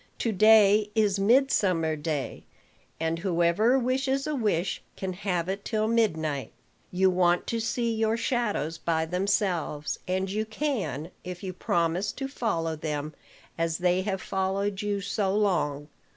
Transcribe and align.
"To 0.17 0.31
day 0.31 0.89
is 0.95 1.19
midsummer 1.19 1.95
day, 1.95 2.43
and 2.99 3.19
whoever 3.19 3.77
wishes 3.77 4.25
a 4.25 4.33
wish 4.33 4.81
can 4.97 5.13
have 5.13 5.47
it 5.47 5.63
till 5.63 5.87
midnight. 5.87 6.51
You 6.91 7.11
want 7.11 7.45
to 7.45 7.59
see 7.59 7.93
your 7.93 8.17
shadows 8.17 8.79
by 8.79 9.05
themselves; 9.05 9.99
and 10.07 10.27
you 10.27 10.43
can, 10.43 11.11
if 11.23 11.43
you 11.43 11.53
promise 11.53 12.11
to 12.13 12.27
follow 12.27 12.75
them 12.75 13.13
as 13.59 13.77
they 13.77 14.01
have 14.01 14.23
followed 14.23 14.81
you 14.81 15.01
so 15.01 15.35
long. 15.35 15.87